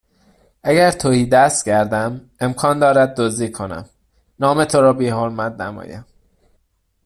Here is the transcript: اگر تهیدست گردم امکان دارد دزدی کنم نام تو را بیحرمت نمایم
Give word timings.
اگر 0.63 0.91
تهیدست 0.91 1.65
گردم 1.65 2.29
امکان 2.39 2.79
دارد 2.79 3.15
دزدی 3.19 3.51
کنم 3.51 3.85
نام 4.39 4.65
تو 4.65 4.81
را 4.81 4.93
بیحرمت 4.93 5.61
نمایم 5.61 6.05